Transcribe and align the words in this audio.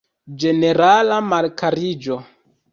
Ĝenerala 0.43 1.21
malkariĝo. 1.35 2.21